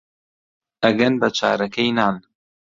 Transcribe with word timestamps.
ئەگەن 0.83 1.13
بە 1.21 1.27
چارەکەی 1.37 1.91
نان 1.97 2.15